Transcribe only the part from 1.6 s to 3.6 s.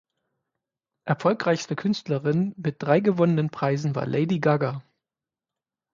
Künstlerin mit drei gewonnenen